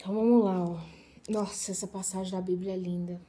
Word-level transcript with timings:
Então 0.00 0.14
vamos 0.14 0.42
lá, 0.42 0.64
ó. 0.64 0.78
Nossa, 1.28 1.72
essa 1.72 1.86
passagem 1.86 2.32
da 2.32 2.40
Bíblia 2.40 2.72
é 2.72 2.76
linda. 2.76 3.20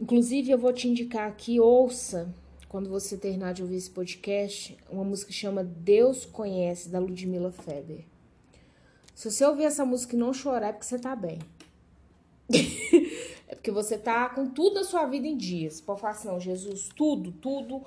Inclusive, 0.00 0.50
eu 0.50 0.56
vou 0.56 0.72
te 0.72 0.88
indicar 0.88 1.28
aqui, 1.28 1.60
ouça, 1.60 2.34
quando 2.66 2.88
você 2.88 3.14
terminar 3.14 3.52
de 3.52 3.60
ouvir 3.60 3.76
esse 3.76 3.90
podcast, 3.90 4.74
uma 4.88 5.04
música 5.04 5.30
que 5.30 5.36
chama 5.36 5.62
Deus 5.62 6.24
Conhece, 6.24 6.88
da 6.88 6.98
Ludmilla 6.98 7.52
Feber. 7.52 8.06
Se 9.14 9.30
você 9.30 9.44
ouvir 9.44 9.64
essa 9.64 9.84
música 9.84 10.16
e 10.16 10.18
não 10.18 10.32
chorar, 10.32 10.68
é 10.68 10.72
porque 10.72 10.86
você 10.86 10.98
tá 10.98 11.14
bem. 11.14 11.40
é 13.46 13.54
porque 13.54 13.70
você 13.70 13.98
tá 13.98 14.30
com 14.30 14.48
tudo 14.48 14.76
na 14.76 14.84
sua 14.84 15.04
vida 15.04 15.26
em 15.26 15.36
dia. 15.36 15.70
Você 15.70 15.82
pode 15.82 16.00
falar 16.00 16.14
assim, 16.14 16.28
não, 16.28 16.40
Jesus, 16.40 16.88
tudo, 16.96 17.32
tudo, 17.32 17.82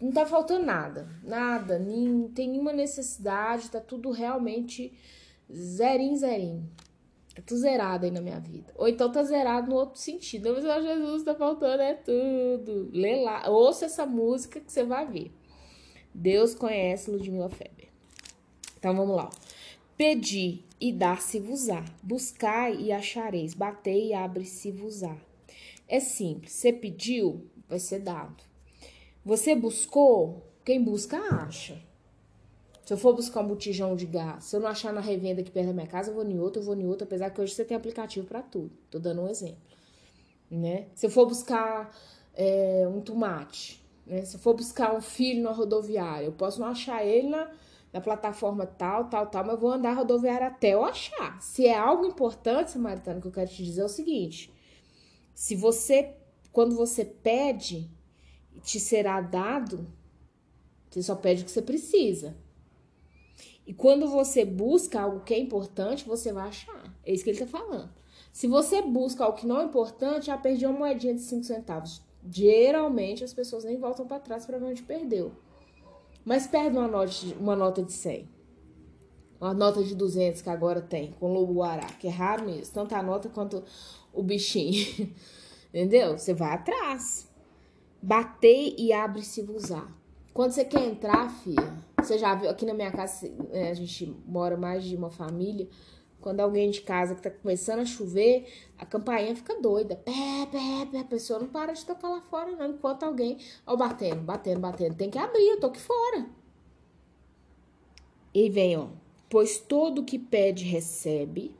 não 0.00 0.12
tá 0.12 0.24
faltando 0.24 0.64
nada. 0.64 1.08
Nada, 1.24 1.76
nem 1.76 2.28
tem 2.28 2.48
nenhuma 2.48 2.72
necessidade, 2.72 3.68
tá 3.68 3.80
tudo 3.80 4.12
realmente 4.12 4.96
zerinho, 5.52 6.16
zerinho. 6.16 6.70
Tá 7.34 7.42
tudo 7.46 7.60
zerado 7.60 8.04
aí 8.04 8.10
na 8.10 8.20
minha 8.20 8.38
vida. 8.38 8.72
Ou 8.76 8.88
então 8.88 9.10
tá 9.10 9.22
zerado 9.22 9.70
no 9.70 9.76
outro 9.76 9.98
sentido. 9.98 10.52
Mas 10.52 10.64
oh, 10.64 10.82
Jesus 10.82 11.22
tá 11.22 11.34
faltando 11.34 11.82
é 11.82 11.94
tudo. 11.94 12.90
Lê 12.92 13.16
lá, 13.16 13.48
ouça 13.48 13.86
essa 13.86 14.04
música 14.04 14.60
que 14.60 14.70
você 14.70 14.84
vai 14.84 15.06
ver. 15.06 15.32
Deus 16.14 16.54
conhece 16.54 17.10
Ludmilla 17.10 17.48
Feber. 17.48 17.88
Então 18.78 18.94
vamos 18.94 19.16
lá. 19.16 19.30
Pedi 19.96 20.64
e 20.80 20.92
dar-se-vos-á. 20.92 21.84
Buscai 22.02 22.76
e 22.76 22.92
achareis. 22.92 23.54
Batei 23.54 24.08
e 24.08 24.14
abre-se-vos-á. 24.14 25.16
É 25.88 26.00
simples. 26.00 26.52
Você 26.52 26.72
pediu, 26.72 27.46
vai 27.68 27.78
ser 27.78 28.00
dado. 28.00 28.42
Você 29.24 29.54
buscou, 29.54 30.42
quem 30.64 30.82
busca 30.82 31.16
acha. 31.16 31.80
Se 32.84 32.92
eu 32.92 32.98
for 32.98 33.14
buscar 33.14 33.40
um 33.40 33.46
botijão 33.46 33.94
de 33.94 34.06
gás, 34.06 34.44
se 34.44 34.56
eu 34.56 34.60
não 34.60 34.68
achar 34.68 34.92
na 34.92 35.00
revenda 35.00 35.40
aqui 35.40 35.50
perto 35.50 35.68
da 35.68 35.72
minha 35.72 35.86
casa, 35.86 36.10
eu 36.10 36.14
vou 36.14 36.24
em 36.24 36.38
outro, 36.38 36.60
eu 36.60 36.66
vou 36.66 36.74
em 36.74 36.86
outro, 36.86 37.04
apesar 37.04 37.30
que 37.30 37.40
hoje 37.40 37.54
você 37.54 37.64
tem 37.64 37.76
aplicativo 37.76 38.26
para 38.26 38.42
tudo. 38.42 38.72
Tô 38.90 38.98
dando 38.98 39.22
um 39.22 39.28
exemplo. 39.28 39.62
Né? 40.50 40.88
Se 40.94 41.06
eu 41.06 41.10
for 41.10 41.26
buscar 41.26 41.96
é, 42.34 42.86
um 42.92 43.00
tomate, 43.00 43.82
né? 44.04 44.24
se 44.24 44.36
eu 44.36 44.40
for 44.40 44.54
buscar 44.54 44.94
um 44.94 45.00
filho 45.00 45.42
na 45.42 45.52
rodoviária, 45.52 46.26
eu 46.26 46.32
posso 46.32 46.60
não 46.60 46.66
achar 46.66 47.06
ele 47.06 47.28
na, 47.28 47.52
na 47.92 48.00
plataforma 48.00 48.66
tal, 48.66 49.08
tal, 49.08 49.28
tal, 49.28 49.44
mas 49.44 49.54
eu 49.54 49.60
vou 49.60 49.70
andar 49.70 49.90
a 49.90 49.94
rodoviária 49.94 50.48
até 50.48 50.74
eu 50.74 50.84
achar. 50.84 51.40
Se 51.40 51.66
é 51.66 51.78
algo 51.78 52.04
importante, 52.04 52.72
Samaritano, 52.72 53.20
que 53.20 53.28
eu 53.28 53.32
quero 53.32 53.48
te 53.48 53.62
dizer 53.62 53.82
é 53.82 53.84
o 53.84 53.88
seguinte: 53.88 54.52
se 55.32 55.54
você, 55.54 56.16
quando 56.50 56.74
você 56.74 57.04
pede, 57.04 57.88
te 58.62 58.80
será 58.80 59.20
dado, 59.20 59.86
você 60.90 61.00
só 61.02 61.14
pede 61.14 61.42
o 61.42 61.44
que 61.44 61.50
você 61.50 61.62
precisa. 61.62 62.36
E 63.66 63.72
quando 63.72 64.08
você 64.08 64.44
busca 64.44 65.00
algo 65.00 65.20
que 65.20 65.34
é 65.34 65.38
importante, 65.38 66.04
você 66.04 66.32
vai 66.32 66.48
achar. 66.48 66.94
É 67.04 67.12
isso 67.12 67.22
que 67.22 67.30
ele 67.30 67.38
tá 67.38 67.46
falando. 67.46 67.90
Se 68.32 68.46
você 68.46 68.82
busca 68.82 69.24
algo 69.24 69.38
que 69.38 69.46
não 69.46 69.60
é 69.60 69.64
importante, 69.64 70.26
já 70.26 70.36
perdi 70.36 70.66
uma 70.66 70.78
moedinha 70.78 71.14
de 71.14 71.20
5 71.20 71.44
centavos. 71.44 72.02
Geralmente 72.28 73.22
as 73.22 73.34
pessoas 73.34 73.64
nem 73.64 73.78
voltam 73.78 74.06
para 74.06 74.20
trás 74.20 74.46
para 74.46 74.58
ver 74.58 74.66
onde 74.66 74.82
perdeu. 74.82 75.32
Mas 76.24 76.46
perde 76.46 76.76
uma 76.76 76.88
nota, 76.88 77.08
de, 77.08 77.34
uma 77.34 77.54
nota 77.54 77.82
de 77.82 77.92
100. 77.92 78.28
Uma 79.40 79.52
nota 79.52 79.82
de 79.82 79.94
200 79.94 80.40
que 80.40 80.48
agora 80.48 80.80
tem, 80.80 81.12
com 81.12 81.32
lobo 81.32 81.54
guará, 81.54 81.86
que 81.86 82.06
é 82.06 82.10
raro 82.10 82.46
mesmo. 82.46 82.72
Tanto 82.72 82.94
a 82.94 83.02
nota 83.02 83.28
quanto 83.28 83.62
o 84.12 84.22
bichinho. 84.22 85.12
Entendeu? 85.68 86.16
Você 86.16 86.32
vai 86.32 86.54
atrás. 86.54 87.28
Bater 88.00 88.74
e 88.78 88.92
abre-se-vos-á. 88.92 90.01
Quando 90.32 90.52
você 90.52 90.64
quer 90.64 90.84
entrar, 90.86 91.28
filha, 91.42 91.78
você 91.98 92.18
já 92.18 92.34
viu, 92.34 92.48
aqui 92.48 92.64
na 92.64 92.72
minha 92.72 92.90
casa, 92.90 93.30
é, 93.50 93.70
a 93.70 93.74
gente 93.74 94.06
mora 94.26 94.56
mais 94.56 94.82
de 94.82 94.96
uma 94.96 95.10
família. 95.10 95.68
Quando 96.22 96.40
alguém 96.40 96.70
de 96.70 96.80
casa 96.80 97.14
que 97.14 97.20
tá 97.20 97.30
começando 97.30 97.80
a 97.80 97.84
chover, 97.84 98.46
a 98.78 98.86
campainha 98.86 99.36
fica 99.36 99.60
doida. 99.60 99.96
Pé, 99.96 100.46
pé, 100.50 100.86
pé. 100.90 101.00
A 101.00 101.04
pessoa 101.04 101.40
não 101.40 101.48
para 101.48 101.72
de 101.72 101.84
tocar 101.84 102.08
lá 102.08 102.22
fora, 102.22 102.52
não. 102.52 102.70
Enquanto 102.70 103.02
alguém. 103.02 103.38
Ó, 103.66 103.76
batendo, 103.76 104.22
batendo, 104.22 104.60
batendo. 104.60 104.94
Tem 104.94 105.10
que 105.10 105.18
abrir, 105.18 105.48
eu 105.48 105.60
tô 105.60 105.66
aqui 105.66 105.80
fora. 105.80 106.26
E 108.32 108.48
vem, 108.48 108.76
ó. 108.76 108.88
Pois 109.28 109.58
todo 109.58 110.04
que 110.04 110.18
pede, 110.18 110.64
recebe. 110.64 111.54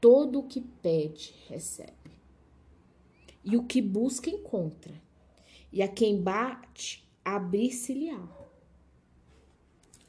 Todo 0.00 0.44
que 0.44 0.60
pede, 0.60 1.34
recebe. 1.48 1.92
E 3.44 3.56
o 3.56 3.64
que 3.64 3.82
busca, 3.82 4.30
encontra 4.30 5.09
e 5.72 5.82
a 5.82 5.88
quem 5.88 6.20
bate, 6.20 7.08
abrir-se-lhe-á. 7.24 8.20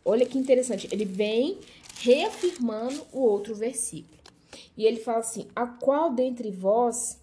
Olha 0.03 0.25
que 0.25 0.38
interessante, 0.38 0.88
ele 0.91 1.05
vem 1.05 1.59
reafirmando 1.99 3.05
o 3.11 3.19
outro 3.19 3.53
versículo. 3.53 4.19
E 4.75 4.85
ele 4.85 4.97
fala 4.97 5.19
assim: 5.19 5.47
A 5.55 5.67
qual 5.67 6.13
dentre 6.13 6.49
vós 6.49 7.22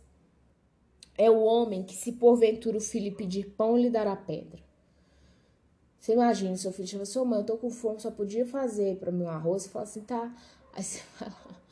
é 1.17 1.29
o 1.29 1.41
homem 1.41 1.83
que, 1.83 1.97
se 1.97 2.13
porventura 2.13 2.79
o 2.79 2.81
filho 2.81 3.17
pedir 3.17 3.51
pão, 3.57 3.77
lhe 3.77 3.91
dará 3.91 4.15
pedra? 4.15 4.61
Você 5.99 6.13
imagina, 6.13 6.57
seu 6.57 6.73
filho 6.73 6.89
chama 6.89 7.03
assim, 7.03 7.25
mãe, 7.25 7.41
eu 7.41 7.45
tô 7.45 7.57
com 7.57 7.71
fome, 7.71 8.01
só 8.01 8.11
podia 8.11 8.47
fazer 8.47 8.97
para 8.97 9.11
meu 9.11 9.29
arroz. 9.29 9.65
Você 9.65 9.69
fala 9.69 9.85
assim, 9.85 10.01
tá. 10.01 10.35
Aí 10.73 10.83
você 10.83 11.03
vai 11.19 11.29
lá. 11.29 11.63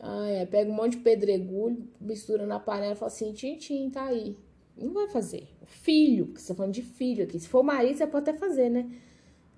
Ai, 0.00 0.46
pega 0.46 0.70
um 0.70 0.74
monte 0.74 0.96
de 0.96 1.02
pedregulho, 1.04 1.86
mistura 2.00 2.46
na 2.46 2.58
panela 2.58 2.94
e 2.94 2.96
fala 2.96 3.12
assim, 3.12 3.32
tim, 3.32 3.56
tim, 3.56 3.90
tá 3.90 4.04
aí. 4.04 4.36
Não 4.76 4.92
vai 4.92 5.08
fazer. 5.08 5.48
Filho, 5.66 6.26
que 6.26 6.40
você 6.40 6.48
tá 6.48 6.54
falando 6.54 6.72
de 6.72 6.82
filho 6.82 7.24
aqui. 7.24 7.38
Se 7.38 7.48
for 7.48 7.62
marido, 7.62 7.96
você 7.96 8.06
pode 8.06 8.28
até 8.28 8.38
fazer, 8.38 8.68
né? 8.68 8.90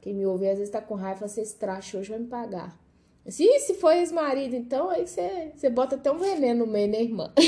Quem 0.01 0.15
me 0.15 0.27
ouve 0.27 0.49
às 0.49 0.59
vezes 0.59 0.71
tá 0.71 0.81
com 0.81 0.95
raiva, 0.95 1.27
você 1.27 1.41
esse 1.41 1.57
traste 1.57 1.97
hoje 1.97 2.11
vai 2.11 2.19
me 2.19 2.27
pagar. 2.27 2.79
Se, 3.27 3.45
se 3.61 3.75
for 3.75 3.93
ex-marido, 3.93 4.55
então, 4.55 4.89
aí 4.89 5.07
você, 5.07 5.51
você 5.55 5.69
bota 5.69 5.97
até 5.97 6.13
um 6.13 6.19
veneno 6.19 6.65
no 6.65 6.73
meio, 6.73 6.89
né, 6.89 7.03
irmã? 7.03 7.33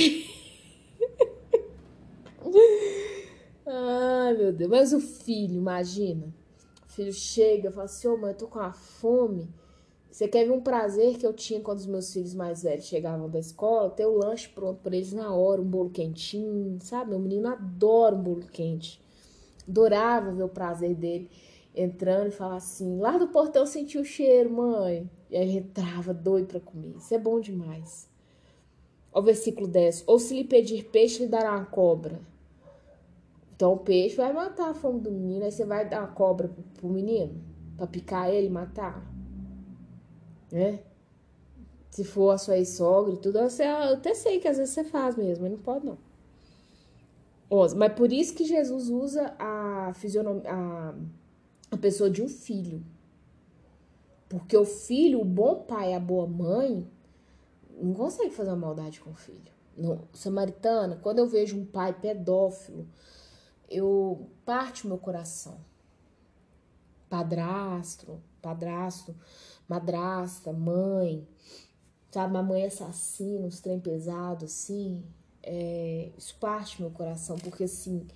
Ai, 3.64 4.34
meu 4.34 4.52
Deus. 4.52 4.70
Mas 4.70 4.92
o 4.92 5.00
filho, 5.00 5.54
imagina. 5.54 6.34
O 6.88 6.92
filho 6.92 7.12
chega 7.12 7.68
e 7.68 7.72
fala 7.72 7.84
assim, 7.84 8.08
ô 8.08 8.14
oh, 8.14 8.16
mãe, 8.16 8.32
eu 8.32 8.36
tô 8.36 8.48
com 8.48 8.58
uma 8.58 8.72
fome. 8.72 9.48
Você 10.10 10.26
quer 10.26 10.44
ver 10.44 10.52
um 10.52 10.60
prazer 10.60 11.18
que 11.18 11.26
eu 11.26 11.32
tinha 11.32 11.60
quando 11.60 11.78
os 11.78 11.86
meus 11.86 12.12
filhos 12.12 12.34
mais 12.34 12.62
velhos 12.62 12.86
chegavam 12.86 13.28
da 13.28 13.38
escola? 13.38 13.90
Ter 13.90 14.06
o 14.06 14.16
lanche 14.16 14.48
pronto 14.48 14.80
para 14.82 14.96
eles 14.96 15.12
na 15.12 15.34
hora, 15.34 15.60
um 15.60 15.64
bolo 15.64 15.90
quentinho, 15.90 16.78
sabe? 16.80 17.10
Meu 17.10 17.18
menino 17.18 17.48
adora 17.48 18.14
um 18.14 18.22
bolo 18.22 18.46
quente. 18.46 19.00
Adorava 19.68 20.32
ver 20.32 20.42
o 20.42 20.48
prazer 20.48 20.94
dele 20.94 21.30
entrando 21.74 22.28
e 22.28 22.32
falar 22.32 22.56
assim: 22.56 22.98
lá 22.98 23.18
do 23.18 23.28
portão 23.28 23.66
senti 23.66 23.98
o 23.98 24.04
cheiro, 24.04 24.50
mãe. 24.50 25.08
E 25.30 25.36
aí 25.36 25.58
entrava 25.58 26.14
doido 26.14 26.46
para 26.46 26.60
comer. 26.60 26.96
Isso 26.96 27.14
é 27.14 27.18
bom 27.18 27.38
demais. 27.38 28.08
O 29.12 29.22
versículo 29.22 29.68
10: 29.68 30.04
Ou 30.06 30.18
se 30.18 30.34
lhe 30.34 30.44
pedir 30.44 30.84
peixe, 30.84 31.22
lhe 31.22 31.28
dará 31.28 31.54
uma 31.54 31.66
cobra. 31.66 32.20
Então 33.54 33.74
o 33.74 33.78
peixe 33.78 34.16
vai 34.16 34.32
matar 34.32 34.70
a 34.70 34.74
fome 34.74 35.00
do 35.00 35.10
menino. 35.10 35.44
Aí 35.44 35.52
você 35.52 35.64
vai 35.64 35.88
dar 35.88 36.00
uma 36.00 36.08
cobra 36.08 36.48
pro, 36.48 36.62
pro 36.62 36.88
menino? 36.88 37.40
Pra 37.76 37.86
picar 37.86 38.32
ele 38.32 38.46
e 38.46 38.50
matar? 38.50 39.17
Né? 40.50 40.80
Se 41.90 42.04
for 42.04 42.30
a 42.30 42.38
sua 42.38 42.62
sogra 42.64 43.14
e 43.14 43.16
tudo, 43.16 43.40
você, 43.40 43.64
eu 43.64 43.94
até 43.94 44.14
sei 44.14 44.38
que 44.40 44.48
às 44.48 44.58
vezes 44.58 44.74
você 44.74 44.84
faz 44.84 45.16
mesmo, 45.16 45.42
mas 45.42 45.52
não 45.52 45.58
pode 45.58 45.86
não. 45.86 45.98
11. 47.50 47.76
Mas 47.76 47.92
por 47.94 48.12
isso 48.12 48.34
que 48.34 48.44
Jesus 48.44 48.88
usa 48.88 49.34
a 49.38 49.92
fisionomia, 49.94 50.50
a, 50.50 50.94
a 51.70 51.76
pessoa 51.76 52.10
de 52.10 52.22
um 52.22 52.28
filho. 52.28 52.84
Porque 54.28 54.56
o 54.56 54.64
filho, 54.64 55.20
o 55.20 55.24
bom 55.24 55.62
pai, 55.62 55.94
a 55.94 56.00
boa 56.00 56.26
mãe, 56.26 56.86
não 57.80 57.94
consegue 57.94 58.30
fazer 58.30 58.50
uma 58.50 58.56
maldade 58.56 59.00
com 59.00 59.10
o 59.10 59.14
filho. 59.14 59.52
No 59.76 60.06
Samaritana, 60.12 60.96
quando 60.96 61.20
eu 61.20 61.26
vejo 61.26 61.56
um 61.56 61.64
pai 61.64 61.92
pedófilo, 61.98 62.86
eu 63.70 64.28
parte 64.44 64.84
o 64.84 64.88
meu 64.88 64.98
coração. 64.98 65.58
Padrasto, 67.08 68.20
padrasto, 68.42 69.16
madrasta, 69.68 70.52
mãe, 70.52 71.26
sabe, 72.10 72.32
uma 72.32 72.42
mãe 72.42 72.64
assassina, 72.64 73.46
uns 73.46 73.60
trem 73.60 73.78
pesado, 73.78 74.46
assim, 74.46 75.04
é, 75.42 76.10
isso 76.16 76.34
parte 76.40 76.80
meu 76.80 76.90
coração, 76.90 77.36
porque 77.38 77.64
assim, 77.64 78.06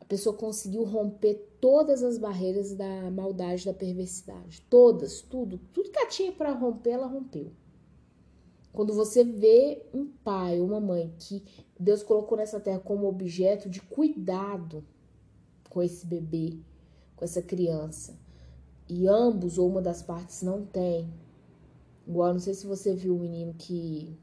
a 0.00 0.04
pessoa 0.04 0.36
conseguiu 0.36 0.84
romper 0.84 1.34
todas 1.60 2.02
as 2.02 2.18
barreiras 2.18 2.74
da 2.74 3.10
maldade, 3.10 3.64
da 3.64 3.72
perversidade, 3.72 4.62
todas, 4.68 5.20
tudo, 5.20 5.58
tudo 5.72 5.90
que 5.90 5.98
ela 5.98 6.08
tinha 6.08 6.32
para 6.32 6.52
romper, 6.52 6.90
ela 6.90 7.06
rompeu. 7.06 7.52
Quando 8.72 8.94
você 8.94 9.24
vê 9.24 9.82
um 9.92 10.06
pai 10.06 10.60
uma 10.60 10.80
mãe 10.80 11.12
que 11.18 11.42
Deus 11.78 12.02
colocou 12.02 12.38
nessa 12.38 12.60
terra 12.60 12.78
como 12.78 13.08
objeto 13.08 13.68
de 13.68 13.80
cuidado 13.80 14.84
com 15.68 15.82
esse 15.82 16.06
bebê, 16.06 16.56
com 17.16 17.24
essa 17.24 17.42
criança, 17.42 18.16
e 18.90 19.06
ambos 19.06 19.56
ou 19.56 19.68
uma 19.68 19.80
das 19.80 20.02
partes 20.02 20.42
não 20.42 20.64
tem. 20.66 21.08
Igual, 22.06 22.32
não 22.32 22.40
sei 22.40 22.54
se 22.54 22.66
você 22.66 22.92
viu 22.92 23.14
o 23.14 23.18
menino 23.20 23.54
que 23.54 24.18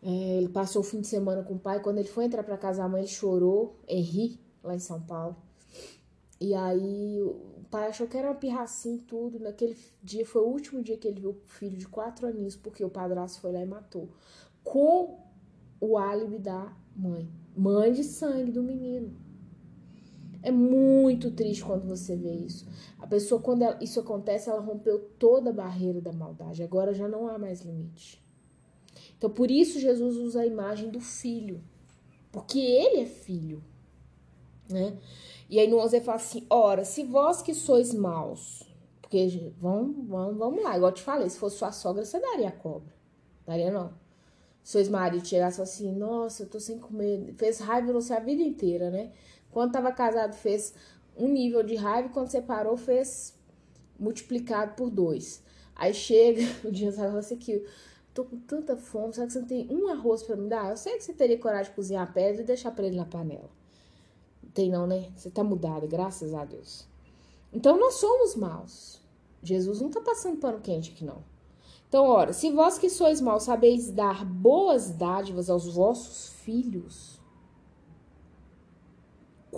é, 0.00 0.36
ele 0.36 0.48
passou 0.48 0.82
o 0.82 0.84
fim 0.84 1.00
de 1.00 1.08
semana 1.08 1.42
com 1.42 1.54
o 1.54 1.58
pai. 1.58 1.80
Quando 1.80 1.98
ele 1.98 2.08
foi 2.08 2.24
entrar 2.24 2.44
para 2.44 2.56
casa, 2.56 2.84
a 2.84 2.88
mãe 2.88 3.02
ele 3.02 3.08
chorou, 3.08 3.76
Henri, 3.88 4.38
lá 4.62 4.74
em 4.74 4.78
São 4.78 5.00
Paulo. 5.00 5.36
E 6.40 6.54
aí 6.54 7.20
o 7.20 7.64
pai 7.68 7.88
achou 7.88 8.06
que 8.06 8.16
era 8.16 8.28
uma 8.28 8.36
pirracinha 8.36 8.96
e 8.96 9.00
tudo. 9.00 9.40
Naquele 9.40 9.76
dia 10.02 10.24
foi 10.24 10.42
o 10.42 10.46
último 10.46 10.80
dia 10.80 10.96
que 10.96 11.08
ele 11.08 11.20
viu 11.20 11.30
o 11.30 11.40
filho 11.48 11.76
de 11.76 11.88
quatro 11.88 12.26
aninhos, 12.26 12.54
porque 12.54 12.84
o 12.84 12.90
padrasto 12.90 13.40
foi 13.40 13.52
lá 13.52 13.60
e 13.60 13.66
matou. 13.66 14.08
Com 14.62 15.18
o 15.80 15.98
álibi 15.98 16.38
da 16.38 16.72
mãe. 16.94 17.28
Mãe 17.56 17.92
de 17.92 18.04
sangue 18.04 18.52
do 18.52 18.62
menino. 18.62 19.27
É 20.42 20.50
muito 20.50 21.30
triste 21.30 21.64
quando 21.64 21.86
você 21.86 22.16
vê 22.16 22.32
isso. 22.32 22.66
A 22.98 23.06
pessoa, 23.06 23.40
quando 23.40 23.62
ela, 23.62 23.78
isso 23.82 23.98
acontece, 23.98 24.48
ela 24.48 24.60
rompeu 24.60 24.98
toda 25.18 25.50
a 25.50 25.52
barreira 25.52 26.00
da 26.00 26.12
maldade. 26.12 26.62
Agora 26.62 26.94
já 26.94 27.08
não 27.08 27.28
há 27.28 27.38
mais 27.38 27.62
limite. 27.62 28.22
Então, 29.16 29.28
por 29.28 29.50
isso, 29.50 29.80
Jesus 29.80 30.16
usa 30.16 30.42
a 30.42 30.46
imagem 30.46 30.90
do 30.90 31.00
filho. 31.00 31.62
Porque 32.30 32.58
ele 32.58 33.00
é 33.00 33.06
filho. 33.06 33.62
Né? 34.70 34.96
E 35.48 35.58
aí 35.58 35.68
no 35.68 35.78
11 35.78 35.96
ele 35.96 36.04
fala 36.04 36.16
assim: 36.16 36.46
ora, 36.50 36.84
se 36.84 37.02
vós 37.02 37.40
que 37.40 37.54
sois 37.54 37.94
maus, 37.94 38.62
porque 39.00 39.52
vamos, 39.58 40.06
vamos, 40.06 40.36
vamos 40.36 40.62
lá, 40.62 40.76
igual 40.76 40.90
eu 40.90 40.94
te 40.94 41.02
falei, 41.02 41.28
se 41.30 41.38
fosse 41.38 41.56
sua 41.56 41.72
sogra, 41.72 42.04
você 42.04 42.20
daria 42.20 42.48
a 42.48 42.52
cobra. 42.52 42.92
Daria 43.46 43.70
não. 43.70 43.92
Seus 44.62 44.86
maridos 44.86 45.26
chegassem 45.26 45.62
assim, 45.62 45.92
nossa, 45.92 46.42
eu 46.42 46.48
tô 46.50 46.60
sem 46.60 46.78
comer. 46.78 47.32
Fez 47.38 47.58
raiva 47.58 47.90
você 47.90 48.12
a 48.12 48.20
vida 48.20 48.42
inteira, 48.42 48.90
né? 48.90 49.12
Quando 49.50 49.72
tava 49.72 49.92
casado, 49.92 50.34
fez 50.34 50.74
um 51.16 51.28
nível 51.28 51.62
de 51.62 51.74
raiva, 51.74 52.08
quando 52.10 52.28
separou, 52.28 52.76
fez 52.76 53.34
multiplicado 53.98 54.74
por 54.74 54.90
dois. 54.90 55.42
Aí 55.74 55.92
chega, 55.92 56.42
o 56.66 56.70
dia 56.70 56.92
você 56.92 56.98
fala 56.98 57.18
assim 57.18 57.36
que 57.36 57.64
tô 58.14 58.24
com 58.24 58.38
tanta 58.40 58.76
fome, 58.76 59.14
será 59.14 59.26
que 59.26 59.32
você 59.32 59.40
não 59.40 59.46
tem 59.46 59.68
um 59.70 59.88
arroz 59.88 60.22
para 60.22 60.36
me 60.36 60.48
dar? 60.48 60.70
Eu 60.70 60.76
sei 60.76 60.96
que 60.96 61.04
você 61.04 61.12
teria 61.12 61.38
coragem 61.38 61.70
de 61.70 61.76
cozinhar 61.76 62.02
a 62.02 62.12
pedra 62.12 62.42
e 62.42 62.44
deixar 62.44 62.70
para 62.70 62.86
ele 62.86 62.96
na 62.96 63.04
panela. 63.04 63.50
Tem 64.54 64.70
não, 64.70 64.86
né? 64.86 65.10
Você 65.14 65.30
tá 65.30 65.44
mudado, 65.44 65.86
graças 65.86 66.34
a 66.34 66.44
Deus. 66.44 66.86
Então 67.52 67.78
nós 67.78 67.94
somos 67.94 68.34
maus. 68.34 69.00
Jesus 69.42 69.80
não 69.80 69.90
tá 69.90 70.00
passando 70.00 70.38
pano 70.38 70.60
quente 70.60 70.90
aqui, 70.90 71.04
não. 71.04 71.22
Então, 71.88 72.04
ora, 72.04 72.34
se 72.34 72.50
vós 72.50 72.76
que 72.76 72.90
sois 72.90 73.20
maus 73.20 73.44
sabeis 73.44 73.90
dar 73.90 74.24
boas 74.24 74.90
dádivas 74.90 75.48
aos 75.48 75.72
vossos 75.72 76.28
filhos, 76.42 77.17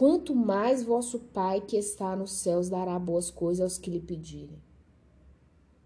quanto 0.01 0.35
mais 0.35 0.83
vosso 0.83 1.19
Pai 1.19 1.61
que 1.61 1.77
está 1.77 2.17
nos 2.17 2.33
céus 2.33 2.71
dará 2.71 2.99
boas 2.99 3.31
coisas 3.31 3.61
aos 3.61 3.77
que 3.77 3.91
lhe 3.91 4.01
pedirem. 4.01 4.59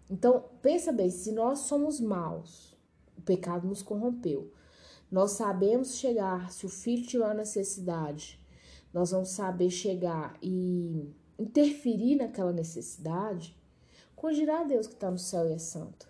Então, 0.09 0.45
pensa 0.61 0.93
bem, 0.93 1.09
se 1.09 1.33
nós 1.33 1.59
somos 1.59 1.99
maus, 1.99 2.77
o 3.17 3.21
pecado 3.23 3.67
nos 3.67 3.81
corrompeu. 3.81 4.53
Nós 5.11 5.31
sabemos 5.31 5.97
chegar, 5.97 6.49
se 6.49 6.65
o 6.65 6.69
filho 6.69 7.05
tiver 7.05 7.35
necessidade, 7.35 8.39
nós 8.93 9.11
vamos 9.11 9.31
saber 9.31 9.69
chegar 9.69 10.37
e 10.41 11.13
interferir 11.37 12.15
naquela 12.15 12.53
necessidade, 12.53 13.53
dirá 14.33 14.63
Deus 14.63 14.87
que 14.87 14.93
está 14.93 15.11
no 15.11 15.19
céu 15.19 15.49
e 15.49 15.51
é 15.51 15.57
santo. 15.57 16.07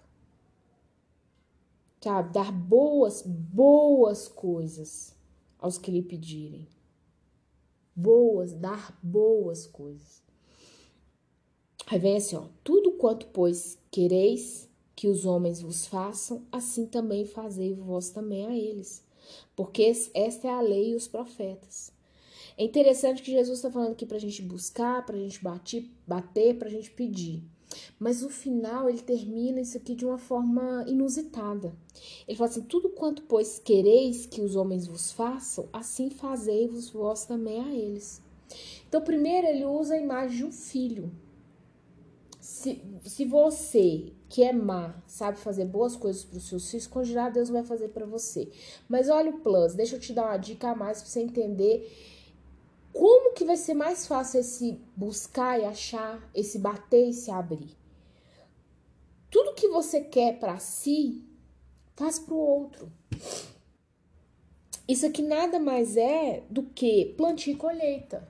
Sabe? 2.00 2.32
Dar 2.32 2.52
boas, 2.52 3.24
boas 3.24 4.28
coisas 4.28 5.16
aos 5.58 5.80
que 5.80 5.90
lhe 5.90 6.04
pedirem. 6.04 6.68
Boas, 7.96 8.52
dar 8.54 8.98
boas 9.02 9.66
coisas. 9.66 10.22
Aí 11.88 12.00
vem 12.00 12.18
assim, 12.18 12.36
ó. 12.36 12.48
Tudo 12.64 12.94
quanto, 12.94 13.28
pois, 13.28 13.78
quereis 13.92 14.70
que 14.96 15.08
os 15.08 15.26
homens 15.26 15.62
vos 15.62 15.86
façam, 15.86 16.46
assim 16.52 16.86
também 16.86 17.26
fazei 17.26 17.74
vós 17.74 18.10
também 18.10 18.46
a 18.46 18.56
eles. 18.56 19.06
Porque 19.56 19.92
esta 20.14 20.48
é 20.48 20.52
a 20.52 20.62
lei 20.62 20.92
e 20.92 20.96
os 20.96 21.08
profetas. 21.08 21.92
É 22.58 22.64
interessante 22.64 23.22
que 23.22 23.32
Jesus 23.32 23.60
está 23.60 23.70
falando 23.70 23.92
aqui 23.92 24.06
para 24.06 24.18
a 24.18 24.20
gente 24.20 24.42
buscar, 24.42 25.06
para 25.06 25.16
a 25.16 25.20
gente 25.20 25.44
bater, 25.44 25.90
bater 26.08 26.58
para 26.58 26.68
a 26.68 26.72
gente 26.72 26.90
pedir. 26.92 27.44
Mas 28.00 28.22
no 28.22 28.30
final 28.30 28.90
ele 28.90 29.02
termina 29.02 29.62
isso 29.62 29.78
aqui 29.78 29.96
de 29.96 30.06
uma 30.06 30.18
forma 30.18 30.84
inusitada. 30.88 31.74
Ele 32.28 32.38
fala 32.38 32.50
assim: 32.50 32.62
tudo 32.62 32.90
quanto, 32.90 33.24
pois, 33.24 33.60
quereis 33.60 34.26
que 34.26 34.42
os 34.42 34.56
homens 34.56 34.88
vos 34.88 35.12
façam, 35.12 35.68
assim 35.72 36.10
fazei-vos 36.10 36.90
vós 36.90 37.26
também 37.26 37.62
a 37.62 37.74
eles. 37.74 38.22
Então, 38.88 39.02
primeiro 39.02 39.48
ele 39.48 39.66
usa 39.66 39.96
a 39.96 40.00
imagem 40.00 40.38
de 40.38 40.46
um 40.46 40.52
filho. 40.52 41.12
Se, 42.40 42.80
se 43.04 43.26
você, 43.26 44.14
que 44.30 44.44
é 44.44 44.54
má, 44.54 45.02
sabe 45.08 45.40
fazer 45.40 45.66
boas 45.66 45.96
coisas 45.96 46.24
para 46.24 46.38
os 46.38 46.48
seus 46.48 46.70
filhos, 46.70 46.86
conjurar 46.86 47.32
Deus 47.32 47.50
vai 47.50 47.64
fazer 47.64 47.90
para 47.90 48.06
você. 48.06 48.50
Mas 48.88 49.10
olha 49.10 49.32
o 49.32 49.40
plus, 49.40 49.74
deixa 49.74 49.96
eu 49.96 50.00
te 50.00 50.14
dar 50.14 50.26
uma 50.26 50.38
dica 50.38 50.70
a 50.70 50.76
mais 50.76 51.02
para 51.02 51.10
você 51.10 51.22
entender 51.22 51.92
como 52.96 53.34
que 53.34 53.44
vai 53.44 53.58
ser 53.58 53.74
mais 53.74 54.08
fácil 54.08 54.40
esse 54.40 54.80
buscar 54.96 55.60
e 55.60 55.66
achar, 55.66 56.18
esse 56.34 56.58
bater 56.58 57.10
e 57.10 57.14
se 57.14 57.30
abrir? 57.30 57.76
Tudo 59.30 59.54
que 59.54 59.68
você 59.68 60.00
quer 60.00 60.40
para 60.40 60.58
si, 60.60 61.22
faz 61.94 62.18
para 62.18 62.34
o 62.34 62.38
outro. 62.38 62.90
Isso 64.88 65.06
aqui 65.06 65.22
nada 65.22 65.60
mais 65.60 65.98
é 65.98 66.44
do 66.50 66.64
que 66.64 67.14
plantio 67.18 67.52
e 67.52 67.58
colheita. 67.58 68.26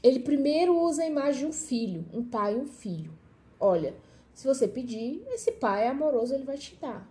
Ele 0.00 0.20
primeiro 0.20 0.80
usa 0.80 1.02
a 1.02 1.08
imagem 1.08 1.40
de 1.40 1.46
um 1.46 1.52
filho, 1.52 2.06
um 2.14 2.24
pai 2.24 2.54
e 2.54 2.56
um 2.56 2.68
filho. 2.68 3.12
Olha, 3.58 3.96
se 4.32 4.46
você 4.46 4.68
pedir, 4.68 5.26
esse 5.30 5.50
pai 5.50 5.88
amoroso, 5.88 6.32
ele 6.32 6.44
vai 6.44 6.56
te 6.56 6.76
dar. 6.76 7.04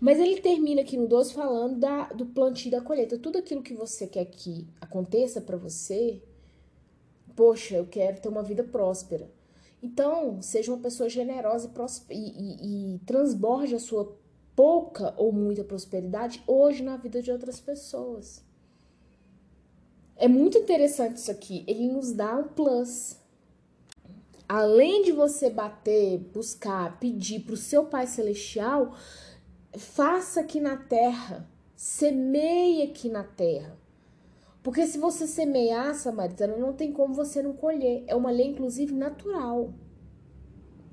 Mas 0.00 0.18
ele 0.18 0.40
termina 0.40 0.82
aqui 0.82 0.96
no 0.96 1.06
12 1.06 1.32
falando 1.32 1.78
da, 1.78 2.08
do 2.08 2.26
plantio 2.26 2.70
da 2.70 2.80
colheita. 2.80 3.18
Tudo 3.18 3.38
aquilo 3.38 3.62
que 3.62 3.74
você 3.74 4.06
quer 4.06 4.24
que 4.26 4.66
aconteça 4.80 5.40
para 5.40 5.56
você, 5.56 6.22
poxa, 7.34 7.76
eu 7.76 7.86
quero 7.86 8.20
ter 8.20 8.28
uma 8.28 8.42
vida 8.42 8.64
próspera. 8.64 9.30
Então, 9.82 10.40
seja 10.42 10.72
uma 10.72 10.82
pessoa 10.82 11.08
generosa 11.08 11.70
e, 12.10 12.14
e, 12.14 12.94
e, 12.94 12.98
transborde 13.00 13.74
a 13.74 13.78
sua 13.78 14.16
pouca 14.54 15.14
ou 15.16 15.30
muita 15.30 15.62
prosperidade 15.62 16.42
hoje 16.46 16.82
na 16.82 16.96
vida 16.96 17.20
de 17.22 17.30
outras 17.30 17.60
pessoas. 17.60 18.42
É 20.16 20.26
muito 20.26 20.56
interessante 20.56 21.18
isso 21.18 21.30
aqui. 21.30 21.62
Ele 21.66 21.88
nos 21.88 22.12
dá 22.12 22.36
um 22.36 22.48
plus. 22.48 23.18
Além 24.48 25.02
de 25.02 25.12
você 25.12 25.50
bater, 25.50 26.18
buscar, 26.32 26.98
pedir 26.98 27.40
para 27.40 27.54
o 27.54 27.56
seu 27.56 27.84
Pai 27.84 28.06
Celestial, 28.06 28.94
faça 29.76 30.40
aqui 30.40 30.60
na 30.60 30.76
terra, 30.76 31.48
semeie 31.74 32.82
aqui 32.82 33.08
na 33.08 33.24
terra. 33.24 33.78
Porque 34.62 34.86
se 34.86 34.98
você 34.98 35.26
semear, 35.26 35.94
Samaritana, 35.94 36.56
não 36.56 36.72
tem 36.72 36.92
como 36.92 37.14
você 37.14 37.40
não 37.40 37.52
colher. 37.52 38.02
É 38.06 38.16
uma 38.16 38.30
lei, 38.30 38.48
inclusive, 38.48 38.92
natural. 38.92 39.72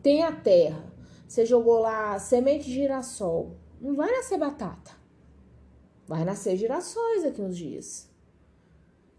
Tem 0.03 0.23
a 0.23 0.31
terra. 0.31 0.93
Você 1.27 1.45
jogou 1.45 1.79
lá 1.79 2.19
semente 2.19 2.65
de 2.65 2.73
girassol. 2.73 3.57
Não 3.81 3.95
vai 3.95 4.11
nascer 4.11 4.37
batata. 4.37 4.91
Vai 6.07 6.23
nascer 6.23 6.55
girassóis 6.55 7.25
aqui 7.25 7.41
uns 7.41 7.57
dias. 7.57 8.09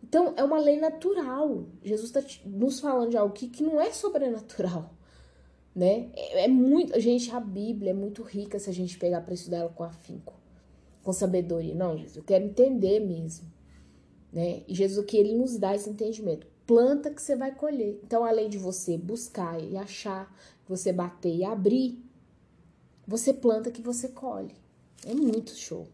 Então, 0.02 0.34
é 0.36 0.44
uma 0.44 0.58
lei 0.58 0.78
natural. 0.78 1.64
Jesus 1.82 2.10
está 2.14 2.22
nos 2.46 2.78
falando 2.78 3.10
de 3.10 3.16
algo 3.16 3.34
que, 3.34 3.48
que 3.48 3.62
não 3.64 3.80
é 3.80 3.90
sobrenatural 3.90 4.94
né? 5.74 6.08
É, 6.14 6.44
é, 6.44 6.48
muito, 6.48 6.98
gente, 7.00 7.30
a 7.30 7.40
Bíblia 7.40 7.90
é 7.90 7.94
muito 7.94 8.22
rica 8.22 8.58
se 8.58 8.70
a 8.70 8.72
gente 8.72 8.98
pegar 8.98 9.22
para 9.22 9.34
estudar 9.34 9.58
ela 9.58 9.68
com 9.70 9.82
afinco, 9.82 10.34
com 11.02 11.12
sabedoria. 11.12 11.74
Não, 11.74 11.96
Jesus, 11.96 12.16
eu 12.16 12.22
quero 12.22 12.44
entender 12.44 13.00
mesmo, 13.00 13.50
né? 14.32 14.62
E 14.68 14.74
Jesus 14.74 15.04
aqui 15.04 15.16
ele 15.16 15.34
nos 15.34 15.58
dá 15.58 15.74
esse 15.74 15.90
entendimento. 15.90 16.46
Planta 16.66 17.10
que 17.10 17.20
você 17.20 17.36
vai 17.36 17.54
colher. 17.54 18.00
Então, 18.04 18.24
além 18.24 18.48
de 18.48 18.56
você 18.56 18.96
buscar 18.96 19.60
e 19.60 19.76
achar, 19.76 20.34
você 20.66 20.92
bater 20.92 21.34
e 21.34 21.44
abrir, 21.44 22.02
você 23.06 23.34
planta 23.34 23.70
que 23.70 23.82
você 23.82 24.08
colhe. 24.08 24.54
É 25.04 25.12
muito 25.12 25.54
show. 25.54 25.86